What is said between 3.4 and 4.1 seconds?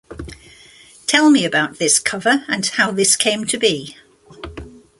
to be?